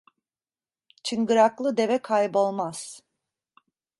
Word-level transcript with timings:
Çıngıraklı 1.03 1.77
deve 1.77 1.97
kaybolmaz. 2.01 3.01